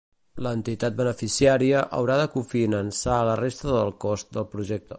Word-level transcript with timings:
L'entitat 0.45 0.95
beneficiària 1.01 1.83
haurà 1.97 2.15
de 2.21 2.25
cofinançar 2.37 3.19
la 3.29 3.37
resta 3.43 3.69
del 3.77 3.93
cost 4.07 4.35
del 4.39 4.49
projecte. 4.57 4.89